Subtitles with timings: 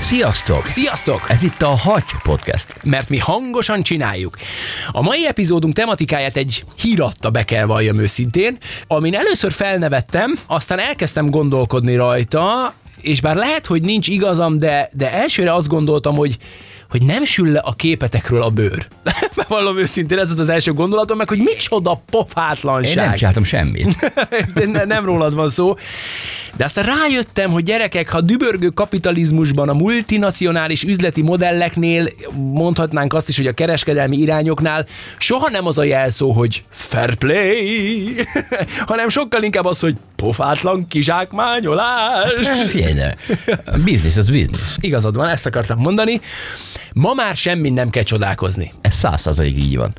[0.00, 0.66] Sziasztok!
[0.66, 1.26] Sziasztok!
[1.28, 2.76] Ez itt a Hacs Podcast.
[2.82, 4.36] Mert mi hangosan csináljuk.
[4.90, 11.30] A mai epizódunk tematikáját egy híratta be kell valljam őszintén, amin először felnevettem, aztán elkezdtem
[11.30, 16.36] gondolkodni rajta, és bár lehet, hogy nincs igazam, de, de elsőre azt gondoltam, hogy
[16.90, 18.86] hogy nem sül le a képetekről a bőr.
[19.36, 22.96] Bevallom őszintén, ez volt az első gondolatom, meg hogy micsoda pofátlanság.
[22.96, 24.12] Én nem csináltam semmit.
[24.54, 25.74] de ne, nem rólad van szó.
[26.56, 33.36] De aztán rájöttem, hogy gyerekek, ha dübörgő kapitalizmusban, a multinacionális üzleti modelleknél, mondhatnánk azt is,
[33.36, 34.86] hogy a kereskedelmi irányoknál
[35.18, 38.14] soha nem az a jelszó, hogy fair play,
[38.86, 42.46] hanem sokkal inkább az, hogy pofátlan kizsákmányolás.
[42.46, 43.16] Hát, figyelj, de
[43.84, 44.76] business az business.
[44.80, 46.20] Igazad van, ezt akartam mondani.
[46.94, 48.72] Ma már semmi nem kell csodálkozni.
[48.80, 49.92] Ez száz százalék így van.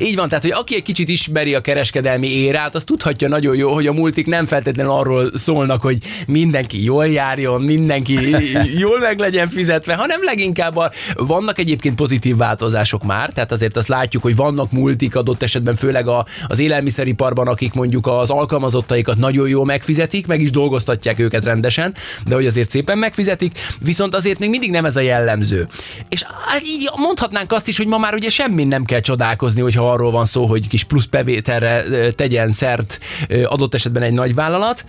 [0.00, 3.72] Így van, tehát hogy aki egy kicsit ismeri a kereskedelmi érát, az tudhatja nagyon jó,
[3.72, 8.18] hogy a multik nem feltétlenül arról szólnak, hogy mindenki jól járjon, mindenki
[8.84, 13.88] jól meg legyen fizetve, hanem leginkább a, vannak egyébként pozitív változások már, tehát azért azt
[13.88, 19.48] látjuk, hogy vannak multik adott esetben, főleg a, az élelmiszeriparban, akik mondjuk az alkalmazottaikat nagyon
[19.48, 21.94] jól megfizetik, meg is dolgoztatják őket rendesen,
[22.26, 25.68] de hogy azért szépen megfizetik, viszont azért még mindig nem ez a jellemző.
[26.08, 29.90] És hát így mondhatnánk azt is, hogy ma már ugye semmi nem kell csodálkozni, hogyha
[29.90, 31.82] arról van szó, hogy kis plusz bevételre
[32.12, 32.98] tegyen szert
[33.44, 34.84] adott esetben egy nagy vállalat.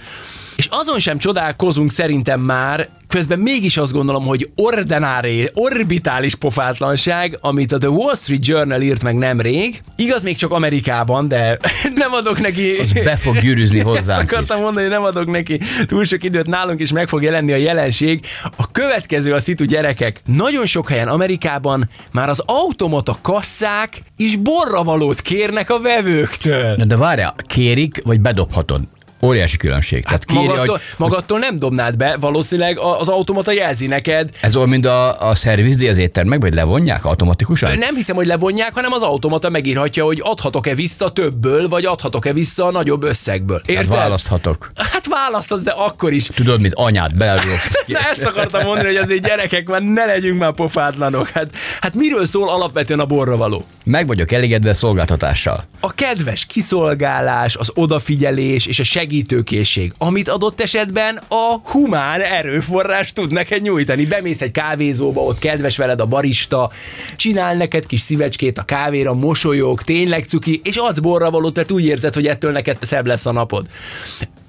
[0.55, 7.71] És azon sem csodálkozunk szerintem már, közben mégis azt gondolom, hogy ordinári, orbitális pofátlanság, amit
[7.71, 9.81] a The Wall Street Journal írt meg nemrég.
[9.95, 11.57] Igaz, még csak Amerikában, de
[11.95, 12.75] nem adok neki...
[12.77, 16.47] Az be fog gyűrűzni hozzánk Ezt akartam mondani, hogy nem adok neki túl sok időt,
[16.47, 18.25] nálunk is meg fog jelenni a jelenség.
[18.55, 20.21] A következő a szitu gyerekek.
[20.25, 26.75] Nagyon sok helyen Amerikában már az automata kasszák is borravalót kérnek a vevőktől.
[26.75, 28.81] De várjál, kérik, vagy bedobhatod?
[29.21, 30.05] Óriási különbség.
[30.05, 34.29] Hát kéri, magadtól, hogy, magadtól nem dobnád be, valószínűleg az automata jelzi neked.
[34.41, 37.77] Ez olyan, mint a, a szervizdíj az éttermek, vagy levonják automatikusan?
[37.77, 42.65] Nem hiszem, hogy levonják, hanem az automata megírhatja, hogy adhatok-e vissza többből, vagy adhatok-e vissza
[42.65, 43.61] a nagyobb összegből.
[43.65, 43.87] Érted?
[43.87, 44.71] Hát választhatok.
[45.09, 46.25] Választasz, de akkor is.
[46.25, 47.53] Tudod, mit anyád belül.
[47.87, 51.29] Na ezt akartam mondani, hogy azért gyerekek, már ne legyünk már pofátlanok.
[51.29, 53.65] Hát, hát miről szól alapvetően a borra való?
[53.83, 55.63] Meg vagyok elégedve szolgáltatással.
[55.79, 63.31] A kedves kiszolgálás, az odafigyelés és a segítőkészség, amit adott esetben a humán erőforrás tud
[63.31, 64.05] neked nyújtani.
[64.05, 66.71] Bemész egy kávézóba, ott kedves veled a barista,
[67.15, 71.85] csinál neked kis szívecskét a kávéra, mosolyog, tényleg cuki, és adsz borra valót, mert úgy
[71.85, 73.67] érzed, hogy ettől neked szebb lesz a napod.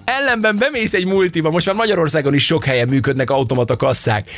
[0.08, 4.30] Ellenben bemész egy multiba, most már Magyarországon is sok helyen működnek automata kasszák.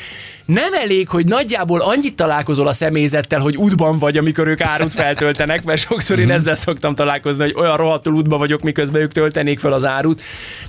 [0.45, 5.65] Nem elég, hogy nagyjából annyit találkozol a személyzettel, hogy útban vagy, amikor ők árut feltöltenek,
[5.65, 6.35] mert sokszor én mhm.
[6.35, 10.23] ezzel szoktam találkozni, hogy olyan rohadtul útban vagyok, miközben ők töltenék fel az árut.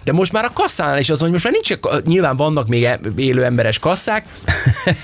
[0.04, 3.00] De most már a kasszánál is az, hogy most már nincs, nyilván vannak még e-
[3.16, 4.26] élő emberes kasszák,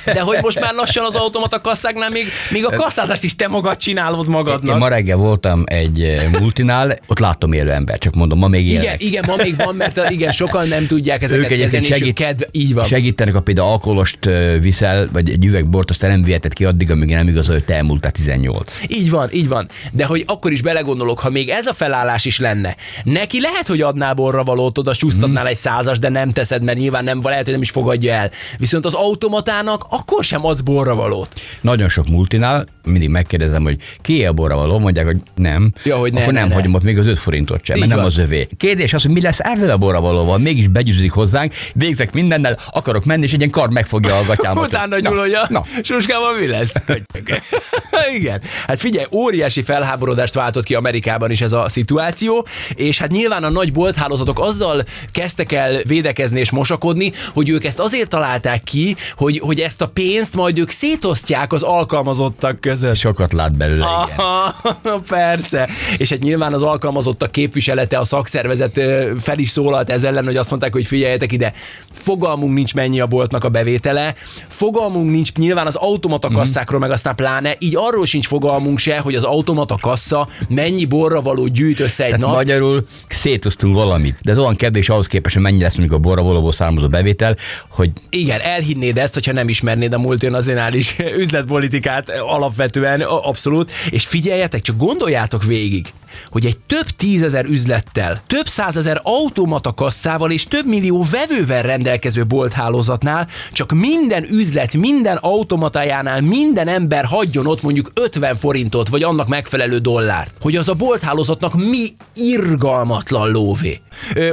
[0.06, 3.78] de hogy most már lassan az automata kasszáknál még, még a kasszázást is te magad
[3.78, 4.74] csinálod magadnak.
[4.74, 8.68] Én ma reggel voltam egy eh, multinál, ott láttam élő ember, csak mondom, ma még
[8.68, 8.84] élnek.
[8.84, 12.42] Igen, igen, ma még van, mert igen, sokan nem tudják ezeket ők kezelni, segít, kedv,
[12.52, 12.84] így van.
[12.84, 14.30] Segítenek, a például alkoholost
[14.62, 17.76] viszel, vagy egy üveg bort, aztán nem viheted ki addig, amíg nem igaz, hogy te
[17.76, 18.80] elmúltál 18.
[18.88, 19.70] Így van, így van.
[19.92, 23.82] De hogy akkor is belegondolok, ha még ez a felállás is lenne, neki lehet, hogy
[23.82, 25.52] adnál borra valót, oda csúsztatnál hmm.
[25.52, 28.32] egy százas, de nem teszed, mert nyilván nem, lehet, hogy nem is fogadja el.
[28.58, 31.42] Viszont az automatának akkor sem adsz borra valót.
[31.62, 35.74] Nagyon sok multinál mindig megkérdezem, hogy ki a borra való, mondják, hogy nem.
[35.84, 36.54] Ja, hogy ne, Akkor ne, nem ne.
[36.54, 38.48] hagyom ott még az 5 forintot sem, mert nem az övé.
[38.58, 43.06] Kérdés az, hogy mi lesz ezzel a borra valóval, mégis begyűzik hozzánk, végzek mindennel, akarok
[43.06, 44.68] menni, és egy ilyen kar megfogja a gatyámat.
[44.68, 45.66] Utána Na, nyúl, hogy a na.
[45.84, 46.74] suskában mi lesz?
[48.18, 48.42] Igen.
[48.68, 53.50] Hát figyelj, óriási felháborodást váltott ki Amerikában is ez a szituáció, és hát nyilván a
[53.50, 59.40] nagy bolthálózatok azzal kezdtek el védekezni és mosakodni, hogy ők ezt azért találták ki, hogy,
[59.40, 62.96] hogy ezt a pénzt majd ők szétosztják az alkalmazottak között.
[62.96, 64.18] Sokat lát belőle, igen.
[64.18, 65.70] Aha, persze.
[65.98, 68.80] És hát nyilván az alkalmazottak képviselete, a szakszervezet
[69.20, 71.54] fel is szólalt ez ellen, hogy azt mondták, hogy figyeljetek ide,
[71.92, 74.16] fogalmunk nincs mennyi a boltnak a bevétele,
[74.48, 79.16] fogalmunk nincs nyilván az automata kasszákról, meg aztán pláne, így arról sincs fogalmunk se, hogy
[79.16, 82.36] az automata kassa mennyi borra való gyűjt össze egy Tehát nap.
[82.36, 84.18] magyarul szétoztunk valamit.
[84.22, 87.36] De ez olyan kevés ahhoz képest, hogy mennyi lesz mondjuk a borra valóból származó bevétel,
[87.70, 93.72] hogy Igen, elhinnéd ezt, hogyha nem ismernéd a multinacionális üzletpolitikát alapvetően, abszolút.
[93.90, 95.94] És figyeljetek, csak gondoljátok végig,
[96.32, 99.00] hogy egy több tízezer üzlettel, több százezer
[99.48, 107.06] automata kasszával és több millió vevővel rendelkező bolthálózatnál csak minden üzlet, minden automatájánál minden ember
[107.06, 110.32] hagyjon ott mondjuk 50 forintot, vagy annak megfelelő dollárt.
[110.42, 113.80] Hogy az a bolthálózatnak mi irgalmatlan lóvé.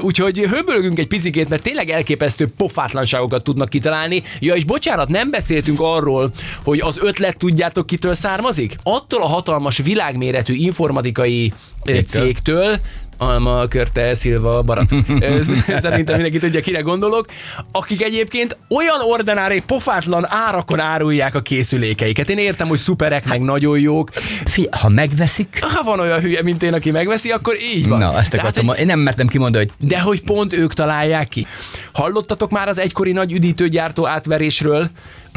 [0.01, 4.23] Úgyhogy höbölgünk egy picikét, mert tényleg elképesztő pofátlanságokat tudnak kitalálni.
[4.41, 6.33] Ja, és bocsánat, nem beszéltünk arról,
[6.65, 8.77] hogy az ötlet tudjátok kitől származik?
[8.83, 11.53] Attól a hatalmas világméretű informatikai
[11.85, 12.23] Cégtől.
[12.23, 12.79] cégtől,
[13.19, 14.91] Alma, Körte, Szilva, Barack.
[15.21, 17.27] Ö, Szerintem mindenki tudja, kire gondolok.
[17.73, 22.31] Akik egyébként olyan ordinári, pofátlan árakon árulják a készülékeiket.
[22.31, 24.11] Én értem, hogy szuperek, meg nagyon jók.
[24.45, 27.99] fi, ha megveszik, Ha van olyan hülye, mint én, aki megveszi, akkor így van.
[27.99, 31.47] na, ezt akartam, egy- én nem mertem kimondani, hogy de hogy pont ők találják ki.
[31.95, 34.89] Hallottatok már az egykori nagy üdítőgyártó átverésről,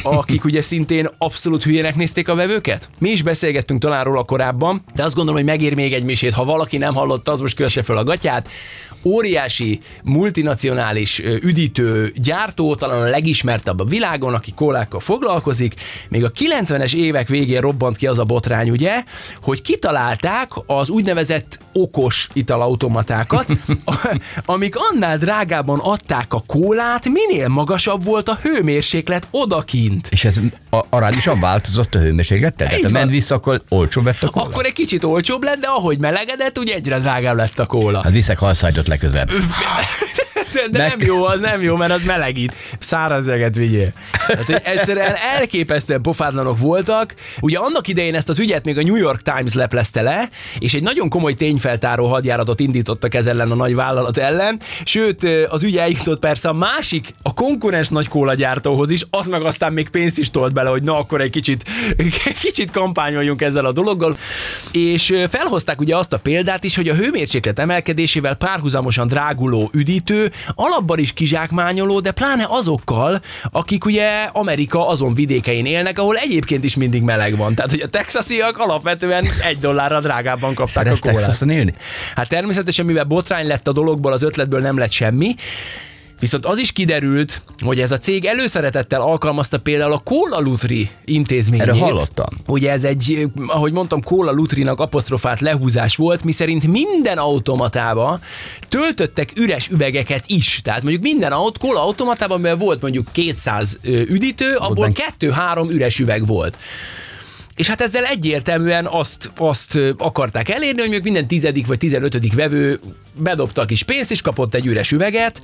[0.04, 2.90] akik ugye szintén abszolút hülyének nézték a vevőket?
[2.98, 6.34] Mi is beszélgettünk talán róla korábban, de azt gondolom, hogy megér még egy misét.
[6.34, 8.50] Ha valaki nem hallotta, az most kösse fel a gatyát.
[9.08, 15.74] Óriási, multinacionális üdítő gyártó, talán a legismertebb a világon, aki kólákkal foglalkozik.
[16.10, 19.04] Még a 90-es évek végén robbant ki az a botrány, ugye,
[19.42, 23.48] hogy kitalálták az úgynevezett okos italautomatákat,
[24.46, 30.08] amik annál drágában adták a kólát, minél magasabb volt a hőmérséklet odakint.
[30.12, 30.40] és ez
[30.78, 32.68] a, arányosan változott a hőmérséklettel?
[32.68, 34.46] Tehát ha ment vissza, akkor olcsóbb lett a kóla?
[34.46, 38.02] Akkor egy kicsit olcsóbb lett, de ahogy melegedett, úgy egyre drágább lett a kóla.
[38.04, 39.32] Hát viszek halszájtot legközelebb.
[40.54, 42.54] De, de nem jó, az nem jó, mert az melegít.
[42.80, 43.92] Száraz öget vigyél.
[44.28, 47.16] Tehát, egyszerűen elképesztően pofátlanok voltak.
[47.40, 50.30] Ugye annak idején ezt az ügyet még a New York Times leplezte le,
[50.60, 54.60] és egy nagyon komoly tényfeltáró hadjáratot indítottak ez ellen a nagy vállalat ellen.
[54.84, 59.74] Sőt, az ügy eljutott persze a másik, a konkurens nagy kólagyártóhoz is, az meg aztán
[59.74, 61.70] még pénzt is tolt bele, hogy na akkor egy kicsit,
[62.44, 64.18] kicsit kampányoljunk ezzel a dologgal.
[64.72, 71.00] És felhozták ugye azt a példát is, hogy a hőmérséklet emelkedésével párhuzamosan dráguló üdítő alapban
[71.00, 77.02] is kizsákmányoló, de pláne azokkal, akik ugye Amerika azon vidékein élnek, ahol egyébként is mindig
[77.02, 77.56] meleg van.
[77.56, 81.42] Tehát, hogy a texasiak alapvetően egy dollárra drágábban kapták Szeretsz a kólát.
[81.42, 81.74] Élni?
[82.16, 85.36] Hát természetesen, mivel botrány lett a dologból, az ötletből nem lett semmi,
[86.20, 91.68] Viszont az is kiderült, hogy ez a cég előszeretettel alkalmazta például a Cola Lutri intézményét.
[91.68, 92.26] Erről hallottam.
[92.48, 98.20] Ugye ez egy, ahogy mondtam, Cola Lutrinak apostrofált lehúzás volt, miszerint minden automatába
[98.70, 100.60] töltöttek üres üvegeket is.
[100.64, 105.70] Tehát mondjuk minden aut, Cola automatában, mivel volt mondjuk 200 ö, üdítő, abból benne- kettő-három
[105.70, 106.58] üres üveg volt.
[107.58, 112.80] És hát ezzel egyértelműen azt, azt akarták elérni, hogy mondjuk minden tizedik vagy tizenötödik vevő
[113.14, 115.42] bedobta a kis pénzt, és kapott egy üres üveget,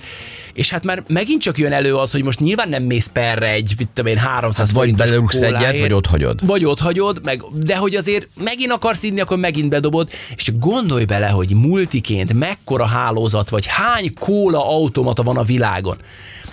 [0.54, 3.74] és hát már megint csak jön elő az, hogy most nyilván nem mész perre egy,
[3.77, 6.46] mit tudom én, 300 Hát vagy belerúgsz egyet, vagy ott hagyod.
[6.46, 11.05] Vagy ott hagyod, meg, de hogy azért megint akarsz inni, akkor megint bedobod, és gondolj
[11.05, 15.98] bele, hogy multiként mekkora hálózat, vagy hány kóla automata van a világon.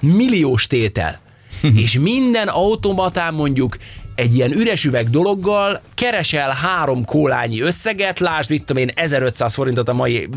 [0.00, 1.20] Milliós tétel.
[1.84, 3.76] és minden automatán mondjuk
[4.20, 9.88] egy ilyen üres üveg dologgal keresel három kólányi összeget, lásd, mit tudom én, 1500 forintot
[9.88, 10.28] a mai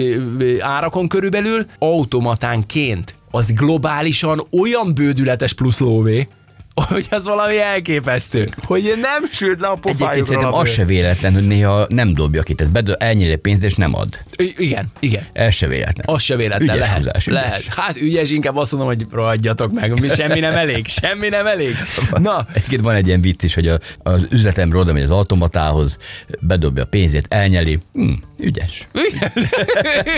[0.60, 3.16] árakon körülbelül, automatánként.
[3.32, 6.28] Az globálisan olyan bődületes plusz lóvé,
[6.74, 8.50] hogy az valami elképesztő.
[8.66, 12.14] Hogy nem sült le a Egyébként pofájukról szerintem a az se véletlen, hogy néha nem
[12.14, 14.20] dobja ki, tehát bedő, elnyeli pénzt és nem ad.
[14.38, 15.24] I- Igen, igen.
[15.34, 16.06] Ez se véletlen.
[16.16, 16.98] Az se véletlen, Ügyes lehet.
[16.98, 17.42] húzás, ügyes.
[17.42, 17.66] lehet.
[17.76, 21.76] Hát ügyes, inkább azt mondom, hogy rohadjatok meg, mi semmi nem elég, semmi nem elég.
[22.22, 25.98] Na, Egyébként van egy ilyen vicc is, hogy a, az üzletemről oda megy az automatához,
[26.40, 27.80] bedobja a pénzét, elnyeli.
[27.94, 28.88] Hm, ügyes.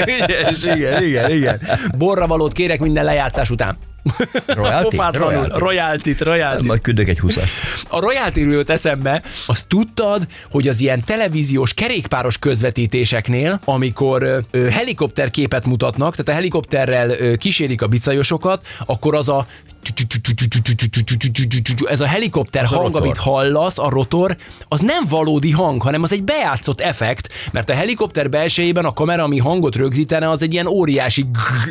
[0.06, 1.60] ügyes, igen, igen, igen.
[1.98, 3.78] Borra valót kérek minden lejátszás után.
[4.46, 4.84] Royalty?
[4.90, 5.60] Pofátlanul, Royalty.
[5.60, 7.38] royalty royalty Majd küldök egy 20
[7.88, 15.66] A royalty jött eszembe, azt tudtad, hogy az ilyen televíziós kerékpáros közvetítéseknél, amikor ö, helikopterképet
[15.66, 19.46] mutatnak, tehát a helikopterrel kísérik a bicajosokat, akkor az a
[21.86, 24.36] ez a helikopter Az hang, amit hallasz, a rotor,
[24.68, 29.24] az nem valódi hang, hanem az egy bejátszott effekt, mert a helikopter belsejében a kamera,
[29.24, 31.26] ami hangot rögzítene, az egy ilyen óriási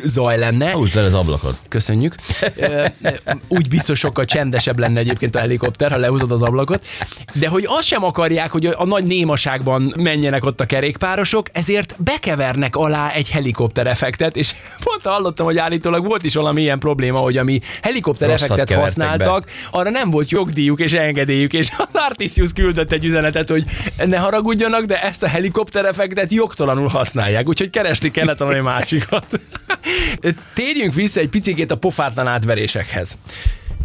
[0.05, 0.73] zaj lenne.
[0.73, 1.57] Húzd el az ablakot.
[1.69, 2.15] Köszönjük.
[3.49, 6.87] Úgy biztos sokkal csendesebb lenne egyébként a helikopter, ha lehúzod az ablakot.
[7.33, 12.77] De hogy azt sem akarják, hogy a nagy némaságban menjenek ott a kerékpárosok, ezért bekevernek
[12.77, 14.55] alá egy helikopter effektet, és
[14.85, 19.51] pont hallottam, hogy állítólag volt is valami ilyen probléma, hogy ami helikopter Rosszat effektet használtak,
[19.71, 23.65] arra nem volt jogdíjuk és engedélyük, és az Artisius küldött egy üzenetet, hogy
[24.07, 29.27] ne haragudjanak, de ezt a helikopter effektet jogtalanul használják, úgyhogy keresni kellett valami másikat.
[30.55, 33.19] Térjünk vissza egy picikét a pofátlan átverésekhez.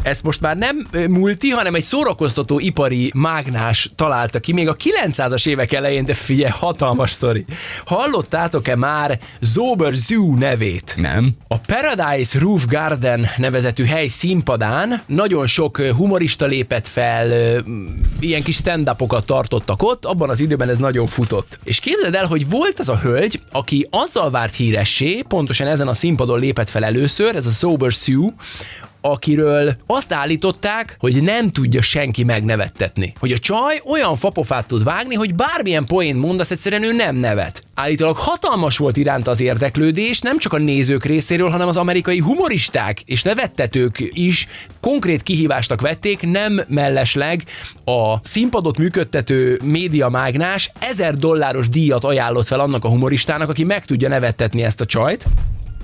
[0.03, 5.47] Ezt most már nem multi, hanem egy szórakoztató ipari mágnás találta ki még a 900-as
[5.47, 7.45] évek elején, de figyelj, hatalmas sztori.
[7.85, 10.95] Hallottátok-e már Zober Zoo nevét?
[10.97, 11.35] Nem.
[11.47, 17.61] A Paradise Roof Garden nevezetű hely színpadán nagyon sok humorista lépett fel,
[18.19, 18.91] ilyen kis stand
[19.25, 21.59] tartottak ott, abban az időben ez nagyon futott.
[21.63, 25.93] És képzeld el, hogy volt az a hölgy, aki azzal várt híressé, pontosan ezen a
[25.93, 28.33] színpadon lépett fel először, ez a Sober Sue,
[29.01, 33.13] akiről azt állították, hogy nem tudja senki megnevettetni.
[33.19, 37.63] Hogy a csaj olyan fapofát tud vágni, hogy bármilyen poén mondasz, egyszerűen ő nem nevet.
[37.73, 43.01] Állítólag hatalmas volt iránta az érdeklődés, nem csak a nézők részéről, hanem az amerikai humoristák
[43.01, 44.47] és nevettetők is
[44.81, 47.43] konkrét kihívástak vették, nem mellesleg
[47.85, 54.09] a színpadot működtető médiamágnás ezer dolláros díjat ajánlott fel annak a humoristának, aki meg tudja
[54.09, 55.25] nevettetni ezt a csajt.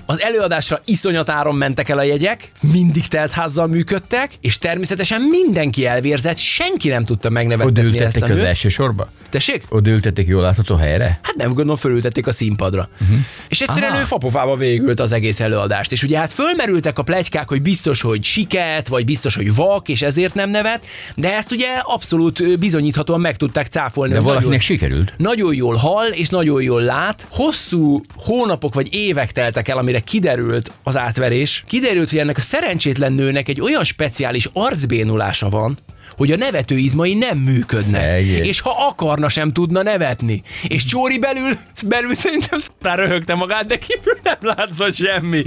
[0.08, 6.36] Az előadásra iszonyat áron mentek el a jegyek, mindig teltházzal működtek, és természetesen mindenki elvérzett,
[6.36, 8.46] senki nem tudta Oda megnevettetni ezt ültették az nőt.
[8.46, 9.10] első sorba?
[9.30, 9.64] Tessék?
[9.68, 11.18] Oda ültették jól látható helyre?
[11.22, 12.88] Hát nem gondolom, fölültették a színpadra.
[13.00, 13.18] Uh-huh.
[13.48, 14.00] És egyszerűen Aha.
[14.00, 15.92] ő fapofába végült az egész előadást.
[15.92, 20.02] És ugye hát fölmerültek a plegykák, hogy biztos, hogy siket, vagy biztos, hogy vak, és
[20.02, 20.84] ezért nem nevet,
[21.14, 24.12] de ezt ugye abszolút bizonyíthatóan meg tudták cáfolni.
[24.12, 25.12] De valakinek nagyon, sikerült.
[25.16, 27.26] nagyon jól hall, és nagyon jól lát.
[27.30, 31.64] Hosszú hónapok vagy évek teltek el, amire kiderült az átverés.
[31.66, 35.78] Kiderült, hogy ennek a szerencsétlen nőnek egy olyan speciális arcbénulása van,
[36.16, 38.00] hogy a nevető izmai nem működnek.
[38.00, 38.44] Szegény.
[38.44, 40.42] És ha akarna, sem tudna nevetni.
[40.68, 41.52] És Csóri belül,
[41.86, 45.42] belül szerintem rá röhögte magát, de kívül nem látszott semmi.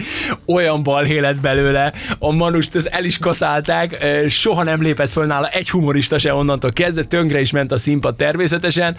[0.45, 1.93] Olyan balhé lett belőle.
[2.19, 6.71] A manust ezt el is kaszálták, soha nem lépett föl nála egy humorista se onnantól
[6.71, 8.95] kezdve, tönkre is ment a színpad természetesen.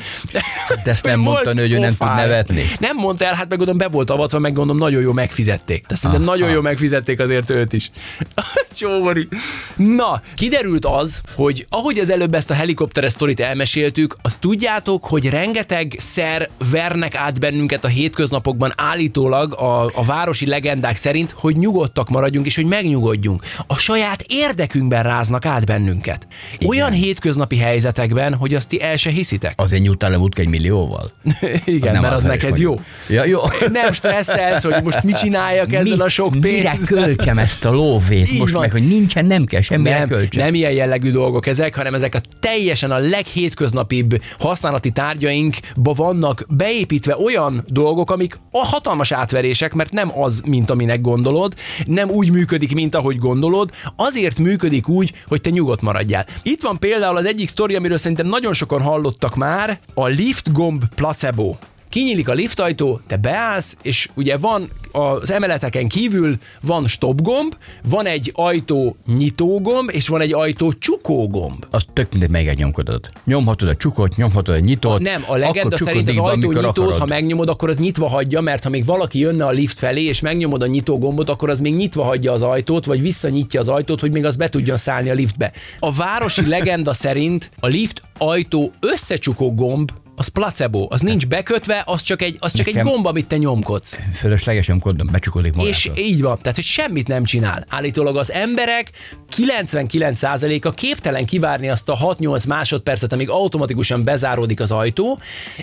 [0.84, 2.62] De ezt nem mondta nő, hogy ő nem tud nevetni.
[2.78, 5.86] Nem mondta el, hát meg gondolom be volt avatva, meg gondolom nagyon jó megfizették.
[5.86, 6.36] Tehát szerintem Aha.
[6.36, 7.90] nagyon jó megfizették azért őt is.
[8.78, 9.28] Csóvori.
[9.76, 15.28] Na, kiderült az, hogy ahogy az előbb ezt a helikopteres sztorit elmeséltük, azt tudjátok, hogy
[15.28, 22.08] rengeteg szer vernek át bennünket a hétköznapokban állítólag a, a városi legendák szerint, hogy nyugodtak
[22.08, 23.44] maradjunk és hogy megnyugodjunk.
[23.66, 26.26] A saját érdekünkben ráznak át bennünket.
[26.66, 29.52] Olyan hétköznapi helyzetekben, hogy azt ti el se hiszitek.
[29.56, 31.10] Azért nyújtál le egy millióval?
[31.64, 32.80] Igen, Nem mert az átverés neked jó.
[33.08, 33.40] Ja, jó.
[33.72, 37.04] Nem stresszelsz, hogy most mit csináljak ezzel a sok Mire pénzzel.
[37.04, 38.60] költsem ezt a lóvét Így most van.
[38.62, 40.44] meg, hogy nincsen, nem kell semmire nem, költsem.
[40.44, 47.16] nem ilyen jellegű dolgok ezek, hanem ezek a teljesen a leghétköznapibb használati tárgyainkba vannak beépítve
[47.16, 51.54] olyan dolgok, amik a hatalmas átverések, mert nem az, mint aminek gondolod,
[51.84, 56.26] nem úgy működik, mint ahogy gondolod, azért működik úgy, hogy te nyugodt maradjál.
[56.42, 60.82] Itt van például az egyik sztori, amiről szerintem nagyon sokan hallottak már, a lift gomb
[60.94, 61.56] placebo.
[61.90, 67.56] Kinyílik a liftajtó, te beállsz, és ugye van az emeleteken kívül van stop gomb,
[67.88, 71.66] van egy ajtó nyitó gomb, és van egy ajtó csukó gomb.
[71.70, 73.10] Az tök mindegy, melyiket nyomkodod.
[73.24, 75.00] Nyomhatod a csukot, nyomhatod a nyitott.
[75.00, 76.98] Nem, a legenda szerint az ajtó nyitót, akarod.
[76.98, 80.20] ha megnyomod, akkor az nyitva hagyja, mert ha még valaki jönne a lift felé, és
[80.20, 84.00] megnyomod a nyitó gombot, akkor az még nyitva hagyja az ajtót, vagy visszanyitja az ajtót,
[84.00, 85.52] hogy még az be tudjon szállni a liftbe.
[85.78, 92.02] A városi legenda szerint a lift ajtó összecsukó gomb az placebo, az nincs bekötve, az
[92.02, 93.98] csak egy, az csak egy Nekem- gomb, amit te nyomkodsz.
[94.14, 95.74] Fölösleges nyomkodom, becsukodik magától.
[95.74, 97.64] És így van, tehát hogy semmit nem csinál.
[97.68, 98.90] Állítólag az emberek
[99.36, 105.18] 99%-a képtelen kivárni azt a 6-8 másodpercet, amíg automatikusan bezáródik az ajtó,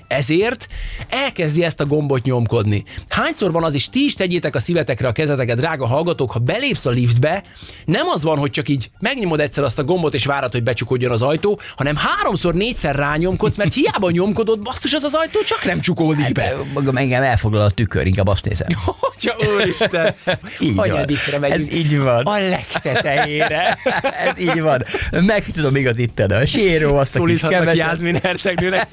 [0.07, 0.67] ezért
[1.09, 2.83] elkezdi ezt a gombot nyomkodni.
[3.09, 6.85] Hányszor van az is, ti is tegyétek a szívetekre a kezeteket, drága hallgatók, ha belépsz
[6.85, 7.43] a liftbe,
[7.85, 11.11] nem az van, hogy csak így megnyomod egyszer azt a gombot és várod, hogy becsukodjon
[11.11, 15.63] az ajtó, hanem háromszor, négyszer rányomkodsz, mert hiába nyomkodod, csukódott, basszus, az az ajtó csak
[15.63, 16.53] nem csukódik be.
[16.73, 18.67] Magam engem elfoglal a tükör, inkább azt nézem.
[19.15, 20.15] Atya úristen,
[20.75, 21.61] hanyadikra megyünk.
[21.61, 22.25] Ez így van.
[22.25, 23.77] A legtetejére.
[24.27, 24.83] Ez így van.
[25.11, 27.75] Meg tudom igazítani a séró, azt a kis keveset.
[27.75, 28.87] Jászmin hercegnőnek.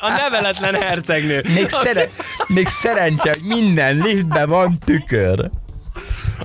[0.00, 1.44] A neveletlen hercegnő.
[1.54, 2.08] Még, szere,
[2.46, 5.50] még szerencse, hogy minden liftben van tükör.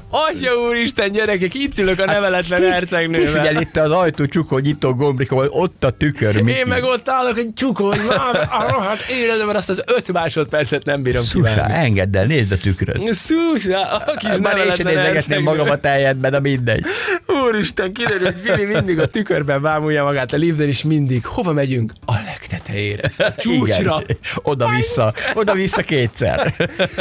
[0.10, 3.28] Atya úristen, gyerekek, itt ülök a neveletlen Ki hercegnővel.
[3.44, 4.94] figyel itt az ajtó csukó nyitó
[5.32, 6.42] ahol ott a tükör.
[6.42, 6.58] Miki.
[6.58, 11.22] Én meg ott állok, hogy már a rohadt életemben azt az öt másodpercet nem bírom
[11.24, 11.74] Szusá, kívánni.
[11.74, 13.14] engedd el, nézd a tükröt.
[13.14, 15.44] Szúszá, a kis Már én sem nézegetném hercegnő.
[15.44, 16.86] magamat eljedben, de mindegy.
[17.46, 21.92] Úristen, kiderül, hogy Vili mindig a tükörben bámulja magát a liftben, és mindig hova megyünk?
[22.06, 22.49] A legtetejére.
[23.18, 24.02] A Csúcsra.
[24.36, 26.54] Oda-vissza, oda-vissza kétszer.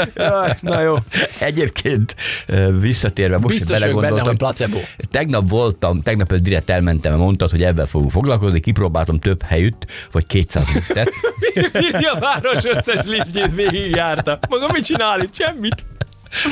[0.60, 0.96] Na jó.
[1.40, 2.14] Egyébként
[2.80, 4.26] visszatérve, most Biztos vagyok benne, belegondoltam.
[4.26, 4.78] hogy placebo.
[5.10, 10.64] Tegnap voltam, tegnap direkt elmentem, mondtad, hogy ebben fogunk foglalkozni, kipróbáltam több helyütt, vagy 200
[10.74, 11.10] liftet.
[12.14, 14.38] A város összes liftjét végigjárta.
[14.48, 15.34] Maga mit csinál itt?
[15.34, 15.84] Semmit.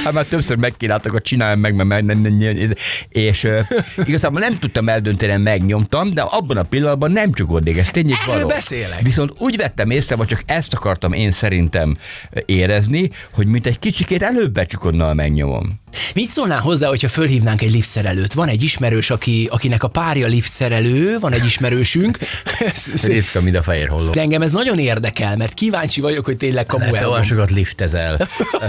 [0.04, 2.71] Hát már többször megkínáltak, hogy csináljam meg, mert nem, nem, nem,
[3.09, 3.61] és uh,
[4.04, 8.49] igazából nem tudtam eldönteni, megnyomtam, de abban a pillanatban nem csukódik, ez tényleg Erről való.
[8.49, 9.00] beszélek.
[9.02, 11.97] Viszont úgy vettem észre, vagy csak ezt akartam én szerintem
[12.45, 15.80] érezni, hogy mint egy kicsikét előbb becsukódna, ha megnyomom.
[16.15, 18.33] Mit szólnál hozzá, hogyha fölhívnánk egy liftszerelőt?
[18.35, 22.19] Van egy ismerős, aki, akinek a párja liftszerelő, van egy ismerősünk.
[23.03, 24.11] Ritka, mint a fehér holló.
[24.11, 28.29] De engem ez nagyon érdekel, mert kíváncsi vagyok, hogy tényleg kamu Te olyan sokat liftezel.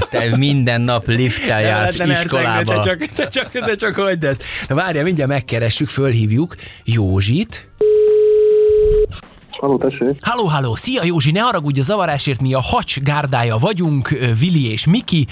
[0.10, 2.79] Te minden nap liftel jársz hercegnő, iskolába.
[2.79, 4.43] Te csak, te csak, te csak hagyd ezt.
[4.67, 7.67] Na várjál, mindjárt megkeressük, fölhívjuk Józsit.
[9.59, 10.25] Halló, tessék.
[10.25, 14.07] Halló, halló, szia Józsi, ne haragudj a zavarásért, mi a Hacs gárdája vagyunk,
[14.39, 15.27] Vili és Miki,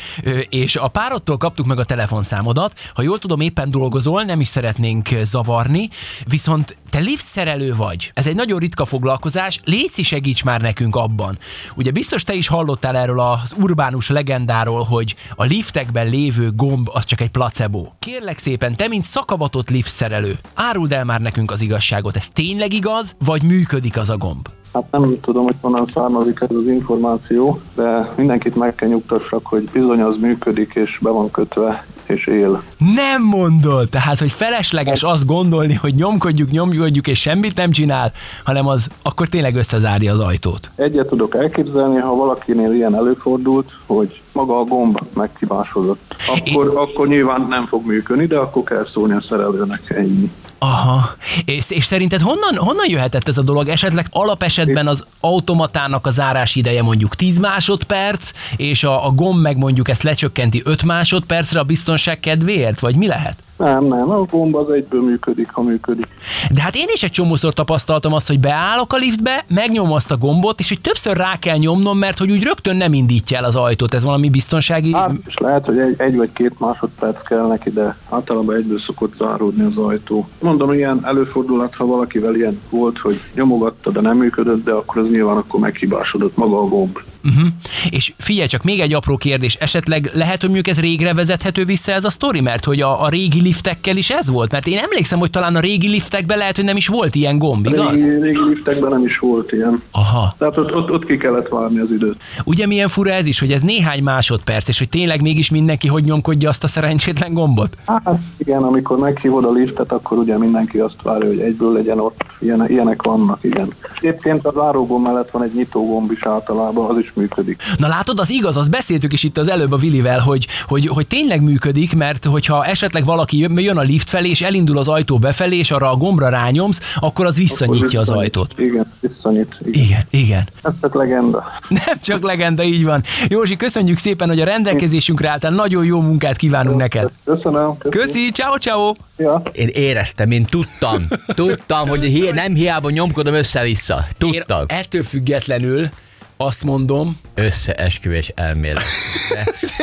[0.49, 2.73] és a párodtól kaptuk meg a telefonszámodat.
[2.93, 5.89] Ha jól tudom, éppen dolgozol, nem is szeretnénk zavarni,
[6.27, 8.11] viszont te liftszerelő vagy.
[8.13, 11.37] Ez egy nagyon ritka foglalkozás, léci segíts már nekünk abban.
[11.75, 17.05] Ugye biztos te is hallottál erről az urbánus legendáról, hogy a liftekben lévő gomb az
[17.05, 17.87] csak egy placebo.
[17.99, 22.15] Kérlek szépen, te mint szakavatott liftszerelő, áruld el már nekünk az igazságot.
[22.15, 24.47] Ez tényleg igaz, vagy működik az a gomb?
[24.73, 29.69] Hát nem tudom, hogy honnan származik ez az információ, de mindenkit meg kell nyugtassak, hogy
[29.73, 32.63] bizony az működik, és be van kötve, és él.
[32.95, 33.89] Nem mondod!
[33.89, 38.11] Tehát, hogy felesleges azt gondolni, hogy nyomkodjuk, nyomkodjuk, és semmit nem csinál,
[38.43, 40.71] hanem az akkor tényleg összezárja az ajtót.
[40.75, 46.15] Egyet tudok elképzelni, ha valakinél ilyen előfordult, hogy maga a gomb megkibásodott.
[46.27, 50.31] Akkor, akkor nyilván nem fog működni, de akkor kell szólni a szerelőnek ennyi.
[50.65, 51.15] Aha.
[51.45, 53.67] És, és szerinted honnan, honnan jöhetett ez a dolog?
[53.67, 59.57] Esetleg alapesetben az automatának a zárás ideje mondjuk 10 másodperc, és a, a gomb meg
[59.57, 62.79] mondjuk ezt lecsökkenti 5 másodpercre a biztonság kedvéért?
[62.79, 63.44] Vagy mi lehet?
[63.57, 66.07] Nem, nem, a gomb az egyből működik, ha működik.
[66.51, 70.17] De hát én is egy csomószor tapasztaltam azt, hogy beállok a liftbe, megnyomom azt a
[70.17, 73.55] gombot, és hogy többször rá kell nyomnom, mert hogy úgy rögtön nem indítja el az
[73.55, 73.93] ajtót.
[73.93, 74.93] Ez valami biztonsági...
[74.93, 79.13] Hát, és lehet, hogy egy, egy vagy két másodperc kell neki, de általában egyből szokott
[79.17, 80.27] záródni az ajtó.
[80.41, 85.09] Mondom, ilyen előfordulhat, ha valakivel ilyen volt, hogy nyomogatta, de nem működött, de akkor az
[85.09, 86.99] nyilván akkor meghibásodott maga a gomb.
[87.25, 87.47] Uh-huh.
[87.89, 91.91] És figyelj csak, még egy apró kérdés, esetleg lehet, hogy mondjuk ez régre vezethető vissza
[91.91, 94.51] ez a sztori, mert hogy a, a régi liftekkel is ez volt?
[94.51, 97.65] Mert én emlékszem, hogy talán a régi liftekben lehet, hogy nem is volt ilyen gomb,
[97.65, 98.03] igaz?
[98.03, 99.81] Régi, régi liftekben nem is volt ilyen.
[99.91, 100.35] Aha.
[100.37, 102.21] Tehát ott, ott, ott ki kellett várni az időt.
[102.43, 106.03] Ugye milyen fura ez is, hogy ez néhány másodperc, és hogy tényleg mégis mindenki hogy
[106.03, 107.77] nyomkodja azt a szerencsétlen gombot?
[107.85, 112.23] Hát igen, amikor meghívod a liftet, akkor ugye mindenki azt várja, hogy egyből legyen ott.
[112.39, 113.73] Ilyen, ilyenek vannak, igen.
[113.95, 117.61] Egyébként a zárógomb mellett van egy nyitógomb is általában, az is működik.
[117.77, 121.07] Na látod, az igaz, azt beszéltük is itt az előbb a Vilivel, hogy, hogy, hogy
[121.07, 125.57] tényleg működik, mert hogyha esetleg valaki jön, a lift felé, és elindul az ajtó befelé,
[125.57, 128.21] és arra a gombra rányomsz, akkor az visszanyitja az Visszanyit.
[128.37, 128.59] ajtót.
[128.59, 129.55] Igen, visszanyit.
[129.61, 129.83] Igen.
[129.83, 130.43] Igen, igen.
[130.63, 131.43] Ez csak legenda.
[131.69, 133.03] Nem csak legenda, így van.
[133.27, 135.51] Józsi, köszönjük szépen, hogy a rendelkezésünkre álltál.
[135.51, 137.09] Nagyon jó munkát kívánunk neked.
[137.25, 137.77] Köszönöm.
[137.77, 137.89] köszönöm.
[137.89, 138.93] Köszi, ciao, ciao.
[139.17, 139.41] Ja.
[139.51, 141.07] Én éreztem, én tudtam.
[141.27, 144.05] Tudtam, hogy hi- nem hiába nyomkodom össze-vissza.
[144.07, 144.63] Én Tudtam.
[144.67, 145.89] ettől függetlenül
[146.37, 148.83] azt mondom, Összeesküvés elmélet.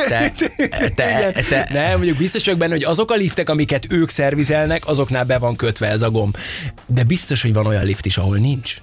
[0.07, 0.49] Te, te,
[0.95, 5.25] te, te, nem, mondjuk biztos vagyok benne, hogy azok a liftek, amiket ők szervizelnek, azoknál
[5.25, 6.37] be van kötve ez a gomb.
[6.85, 8.77] De biztos, hogy van olyan lift is, ahol nincs.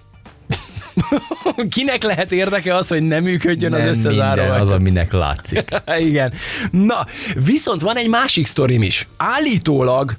[1.70, 5.68] Kinek lehet érdeke az, hogy nem működjön az nem összezáró minden az, aminek látszik.
[6.08, 6.32] Igen.
[6.70, 7.06] Na,
[7.44, 9.08] viszont van egy másik sztorim is.
[9.16, 10.16] Állítólag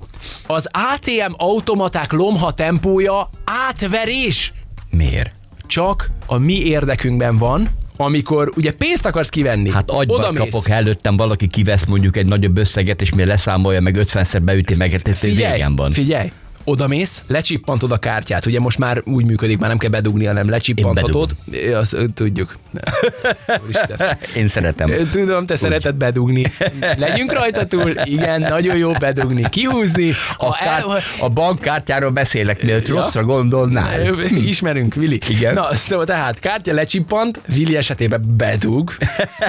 [0.47, 4.53] az ATM automaták lomha tempója átverés.
[4.89, 5.40] Miért?
[5.71, 9.69] Csak a mi érdekünkben van, amikor ugye pénzt akarsz kivenni.
[9.69, 10.39] Hát agyba odamész.
[10.39, 15.01] kapok előttem, valaki kivesz mondjuk egy nagyobb összeget, és mi leszámolja, meg 50-szer beüti meg,
[15.01, 15.91] tehát Figyelj, van.
[15.91, 16.31] figyelj,
[16.63, 21.31] odamész, lecsippantod a kártyát, ugye most már úgy működik, már nem kell bedugni, hanem lecsippanthatod.
[21.73, 22.57] Azt tudjuk.
[23.63, 24.17] Úristen.
[24.35, 24.91] Én szeretem.
[25.11, 26.51] Tudom, te szereted bedugni.
[26.97, 30.09] Legyünk rajta túl, igen, nagyon jó bedugni, kihúzni.
[30.37, 32.95] A, Ha kár, el- a bankkártyáról beszélek, mielőtt Ja.
[32.95, 34.05] rosszra gondolnál.
[34.07, 35.19] Ö, Ismerünk, Vili.
[35.29, 35.53] Igen.
[35.53, 38.93] Na, szóval tehát kártya lecsippant, Vili esetében bedug,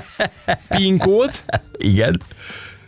[0.77, 1.31] PIN kód,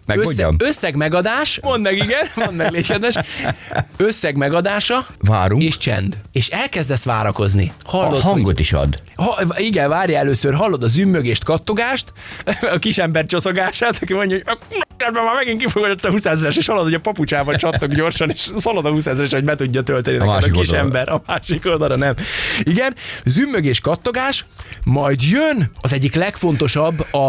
[0.09, 0.21] Igen.
[0.29, 3.17] össze, összeg megadás, mondd meg, igen, mondd meg, légy kedves.
[3.97, 5.63] összeg megadása, Várunk.
[5.63, 6.17] és csend.
[6.33, 7.73] És elkezdesz várakozni.
[7.85, 8.95] A Hallod, hangot is ad.
[9.15, 12.13] Ha, igen, várj először, hallod a zümmögést, kattogást,
[12.75, 14.59] a kisember csoszogását, aki mondja, hogy
[14.97, 18.51] "Kedvem, már megint kifogadott a 20 ezeres, és hallod, hogy a papucsával csattog gyorsan, és
[18.57, 20.85] szalad a 20 ezeres, hogy be tudja tölteni a, másik kis oldalra.
[20.85, 22.15] ember, a másik oldalra nem.
[22.63, 24.45] Igen, zümmögés, kattogás,
[24.85, 27.29] majd jön az egyik legfontosabb, a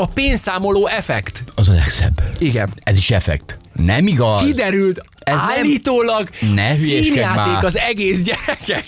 [0.00, 1.42] a pénzszámoló effekt.
[1.54, 2.22] Az a legszebb.
[2.38, 2.68] Igen.
[2.82, 3.56] Ez is effekt.
[3.72, 4.42] Nem igaz.
[4.42, 7.64] Kiderült, Ez nem- állítólag Ne hülyéskedj színjáték már.
[7.64, 8.84] az egész gyerekek.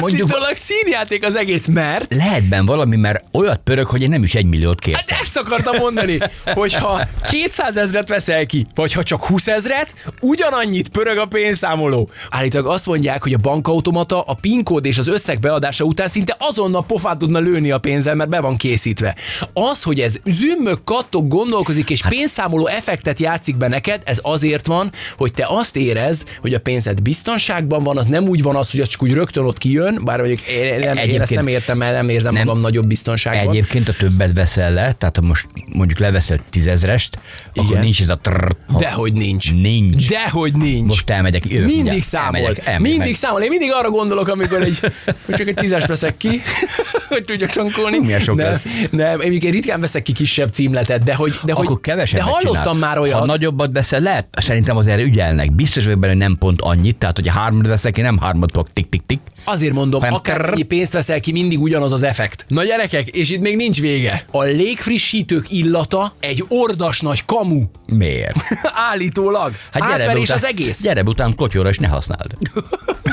[0.00, 4.22] Mondjuk- Állítólag színjáték az egész, mert Lehet benne valami, mert olyat pörög, hogy én nem
[4.22, 4.94] is egy milliót kér.
[4.94, 7.00] Hát ezt akartam mondani, hogyha
[7.30, 12.08] 200 ezret veszel ki, vagy ha csak 20 ezret, ugyanannyit pörög a pénzszámoló.
[12.30, 16.36] Állítólag azt mondják, hogy a bankautomata a PIN kód és az összeg beadása után szinte
[16.38, 19.16] azonnal pofát tudna lőni a pénzzel, mert be van készítve.
[19.52, 24.92] Az, hogy ez zümmög, kattog, gondolkozik és pénzszámoló effektet játszik be neked, ez azért van,
[25.16, 28.80] hogy te azt érezd, hogy a pénzed biztonságban van, az nem úgy van az, hogy
[28.80, 31.94] az csak úgy rögtön ott kijön, bár mondjuk én, én, én ezt nem értem, mert
[31.94, 32.44] nem érzem Nem.
[32.44, 33.48] magam nagyobb biztonságban.
[33.48, 37.18] Egyébként, a többet veszel le, tehát ha most mondjuk leveszel tízezrest,
[37.54, 37.82] akkor Igen.
[37.82, 38.56] nincs ez a trrr.
[38.78, 39.52] Dehogy nincs.
[39.54, 40.08] Nincs.
[40.08, 40.86] Dehogy nincs.
[40.86, 42.02] Most elmegyek, jövök mindig mindjárt.
[42.04, 42.36] számol.
[42.36, 43.14] Elmegyek, elmegyek mindig meg.
[43.14, 43.40] számol.
[43.40, 44.80] Én mindig arra gondolok, amikor egy,
[45.26, 46.42] hogy csak egy tízes veszek ki,
[47.08, 47.98] hogy tudjak csankolni.
[47.98, 48.64] Milyen sok nem, lesz.
[48.90, 52.74] nem, én ritkán veszek ki kisebb címletet, de hogy, de hogy akkor kevesebbet De hallottam
[52.74, 52.88] csinál.
[52.88, 53.18] már olyat.
[53.18, 55.02] Ha nagyobbat veszel le, szerintem az erre
[55.44, 55.52] ügyelnek.
[55.52, 58.72] Biztos vagyok benne, hogy nem pont annyit, tehát hogy hármat veszek, én nem hármat tudok
[58.72, 59.20] tik-tik-tik.
[59.44, 60.48] Azért mondom, Hanem akár krrr.
[60.52, 62.44] ennyi pénzt veszel ki, mindig ugyanaz az effekt.
[62.48, 64.24] Na gyerekek, és itt még nincs vége.
[64.30, 67.62] A légfrissítők illata egy ordas nagy kamu.
[67.86, 68.36] Miért?
[68.90, 69.52] Állítólag.
[69.72, 70.82] Hát be Átverés után, az egész.
[70.82, 72.32] Gyere után kotyóra, és ne használd.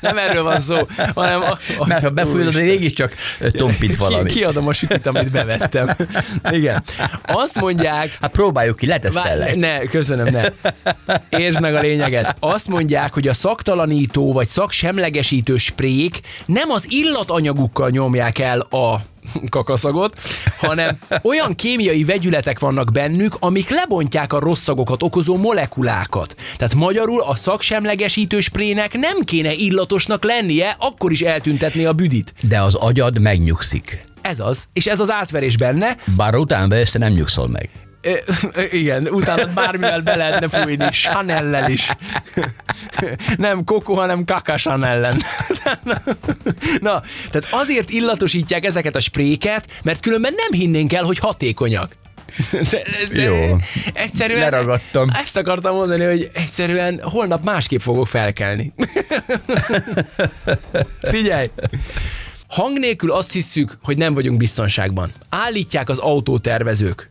[0.00, 0.76] Nem erről van szó,
[1.14, 1.40] hanem...
[1.42, 3.12] A, a, Mert ha befújod, az mégis csak
[3.50, 4.28] tompít valami.
[4.28, 5.96] Ki, kiadom a sütit, amit bevettem.
[6.50, 6.82] Igen.
[7.22, 9.56] Azt mondják, Hát próbáljuk ki, letesztellek.
[9.56, 10.42] ne, köszönöm, ne.
[11.38, 12.36] Értsd meg a lényeget.
[12.40, 19.00] Azt mondják, hogy a szaktalanító vagy szaksemlegesítő sprék nem az illatanyagukkal nyomják el a
[19.48, 20.20] kakaszagot,
[20.58, 26.34] hanem olyan kémiai vegyületek vannak bennük, amik lebontják a rossz szagokat okozó molekulákat.
[26.56, 32.32] Tehát magyarul a szaksemlegesítő sprének nem kéne illatosnak lennie, akkor is eltüntetni a büdit.
[32.48, 34.02] De az agyad megnyugszik.
[34.22, 37.89] Ez az, és ez az átverés benne, Bár utána össze nem nyugszol meg.
[38.70, 41.90] Igen, utána bármivel be lehetne fújni, Chanel-lel is.
[43.36, 45.22] Nem Coco, hanem Kaka Chanel-len.
[46.80, 51.96] Na, tehát azért illatosítják ezeket a spréket, mert különben nem hinnénk el, hogy hatékonyak.
[52.52, 53.56] Ez- Jó.
[53.92, 55.10] Egyszerűen Leragadtam.
[55.22, 58.72] Ezt akartam mondani, hogy egyszerűen holnap másképp fogok felkelni.
[61.02, 61.50] Figyelj!
[62.48, 65.12] Hang nélkül azt hisszük, hogy nem vagyunk biztonságban.
[65.28, 67.09] Állítják az autótervezők.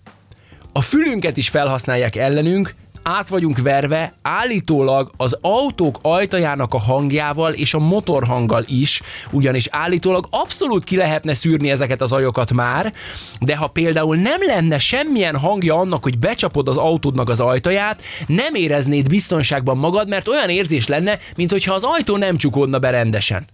[0.80, 7.74] A fülünket is felhasználják ellenünk, át vagyunk verve, állítólag az autók ajtajának a hangjával és
[7.74, 12.94] a motorhanggal is, ugyanis állítólag abszolút ki lehetne szűrni ezeket az ajokat már,
[13.40, 18.54] de ha például nem lenne semmilyen hangja annak, hogy becsapod az autódnak az ajtaját, nem
[18.54, 23.48] éreznéd biztonságban magad, mert olyan érzés lenne, mintha az ajtó nem csukódna be rendesen.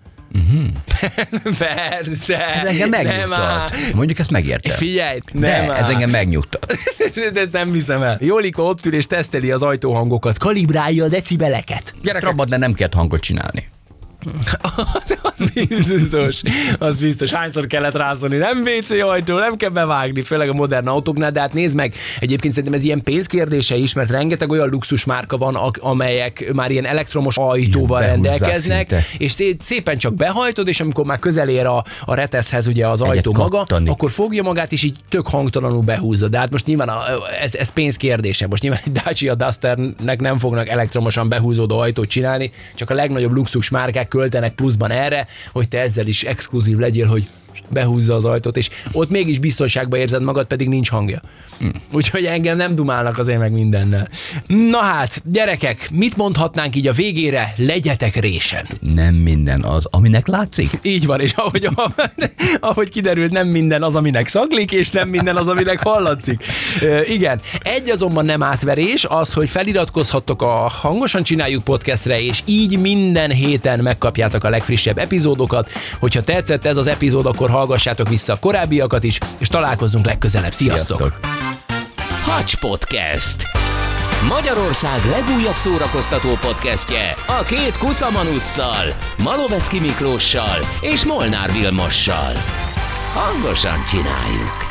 [1.58, 2.46] Persze.
[2.48, 3.40] Ez engem nem megnyugtat.
[3.40, 3.70] áll.
[3.94, 4.76] Mondjuk ezt megértem.
[4.76, 6.78] Figyelj, nem De, ez engem megnyugtat.
[7.36, 8.18] Ezt nem hiszem el.
[8.22, 11.94] Jóliko ott ül és teszteli az ajtóhangokat, kalibrálja a decibeleket.
[12.04, 13.70] Gyerek, Rabad, de nem kell hangot csinálni.
[14.94, 16.42] Az, az biztos,
[16.80, 17.32] az biztos.
[17.32, 18.38] Hányszor kellett rázolni?
[18.38, 22.54] Nem WC ajtó, nem kell bevágni, főleg a modern autóknál, de hát nézd meg, egyébként
[22.54, 27.38] szerintem ez ilyen pénzkérdése is, mert rengeteg olyan luxus márka van, amelyek már ilyen elektromos
[27.38, 32.16] ajtóval Igen, rendelkeznek, és szé- szépen csak behajtod, és amikor már közel ér a, a
[32.16, 33.90] reteszhez ugye az ajtó maga, kattani.
[33.90, 36.28] akkor fogja magát, és így tök hangtalanul behúzza.
[36.28, 37.02] De hát most nyilván a,
[37.42, 38.48] ez, ez pénzkérdése.
[38.48, 43.70] Most nyilván egy Dacia Dusternek nem fognak elektromosan behúzódó ajtót csinálni, csak a legnagyobb luxus
[43.70, 47.28] márkák költenek pluszban erre, hogy te ezzel is exkluzív legyél, hogy
[47.70, 51.22] behúzza az ajtót, és ott mégis biztonságban érzed magad, pedig nincs hangja.
[51.92, 54.08] Úgyhogy engem nem dumálnak azért meg mindennel.
[54.48, 57.54] Na hát, gyerekek, mit mondhatnánk így a végére?
[57.58, 58.68] Legyetek résen.
[58.80, 60.70] Nem minden az, aminek látszik.
[60.82, 61.70] Így van, és ahogy,
[62.60, 66.44] ahogy kiderült, nem minden az, aminek szaklik, és nem minden az, aminek hallatszik.
[66.82, 67.40] Ö, igen.
[67.60, 73.80] Egy azonban nem átverés, az, hogy feliratkozhattok a Hangosan Csináljuk podcastre, és így minden héten
[73.80, 75.70] megkapjátok a legfrissebb epizódokat.
[76.00, 80.52] Hogyha tetszett ez az epizód, akkor hallgassátok vissza a korábbiakat is, és találkozunk legközelebb.
[80.52, 81.00] Sziasztok!
[81.00, 81.20] Sziasztok.
[82.26, 83.44] Hacs Podcast.
[84.28, 88.86] Magyarország legújabb szórakoztató podcastje a két Kuszamanusszal,
[89.24, 92.34] Malovecki Miklóssal és Molnár Vilmossal.
[93.14, 94.64] Hangosan csináljuk!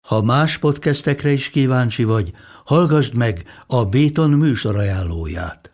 [0.00, 2.30] Ha más podcastekre is kíváncsi vagy,
[2.64, 5.73] hallgassd meg a Béton műsor ajánlóját.